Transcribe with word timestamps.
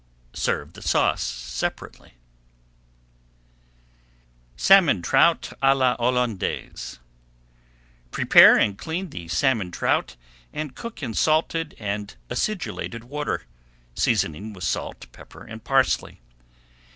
Serve 0.33 0.73
the 0.73 0.81
sauce 0.81 1.21
separately, 1.21 2.15
SALMON 4.57 5.03
TROUT 5.03 5.53
À 5.61 5.75
LA 5.77 5.95
HOLLANDAISE 5.97 6.97
Prepare 8.09 8.57
and 8.57 8.79
clean 8.79 9.11
the 9.11 9.27
salmon 9.27 9.69
trout 9.69 10.15
and 10.51 10.73
cook 10.75 11.03
in 11.03 11.13
salted 11.13 11.75
and 11.77 12.15
acidulated 12.31 13.03
water, 13.03 13.43
seasoning 13.93 14.53
with 14.53 14.63
salt, 14.63 15.05
pepper, 15.11 15.43
and 15.45 15.63
parsley. 15.63 16.19